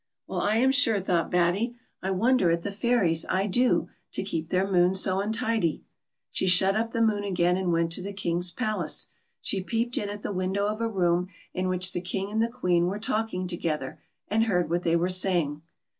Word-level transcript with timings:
"Well, 0.27 0.41
I 0.41 0.55
am 0.55 0.71
sure," 0.71 0.99
thought 0.99 1.29
Batty;" 1.29 1.75
I 2.01 2.09
wonder 2.09 2.49
at 2.49 2.63
the 2.63 2.71
fairies, 2.71 3.23
I 3.29 3.45
do, 3.45 3.87
to 4.13 4.23
keep 4.23 4.49
their 4.49 4.67
moon 4.67 4.95
so 4.95 5.19
untidy." 5.19 5.83
She 6.31 6.47
shut 6.47 6.75
up 6.75 6.89
the 6.89 7.03
moon 7.03 7.21
aga'n, 7.23 7.55
and 7.55 7.71
went 7.71 7.91
to 7.91 8.01
the 8.01 8.11
King's 8.11 8.49
palace. 8.49 9.09
She 9.41 9.61
peeped 9.61 9.99
in 9.99 10.09
at 10.09 10.23
the 10.23 10.33
window 10.33 10.65
of 10.65 10.81
a 10.81 10.89
room 10.89 11.27
in 11.53 11.67
which 11.67 11.93
the 11.93 12.01
King 12.01 12.31
and 12.31 12.41
the 12.41 12.47
Queen 12.49 12.87
were 12.87 12.97
talking 12.97 13.45
together, 13.47 14.01
and 14.27 14.45
heard 14.45 14.71
what 14.71 14.81
they 14.81 14.95
were 14.95 15.07
saying. 15.07 15.61